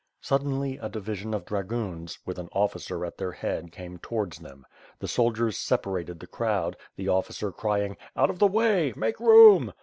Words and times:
Suddenly 0.19 0.79
a 0.79 0.89
division 0.89 1.31
of 1.31 1.45
dragoons, 1.45 2.17
with 2.25 2.39
an 2.39 2.49
officer 2.53 3.05
at 3.05 3.17
their 3.19 3.33
head 3.33 3.71
came 3.71 3.99
towards 3.99 4.39
them. 4.39 4.65
The 4.97 5.07
soldiers 5.07 5.59
separated 5.59 6.19
the 6.19 6.25
crowd, 6.25 6.75
the 6.95 7.07
officer 7.07 7.51
crying, 7.51 7.97
"Out 8.15 8.31
of 8.31 8.39
the 8.39 8.47
way! 8.47 8.93
Make 8.95 9.19
room!" 9.19 9.73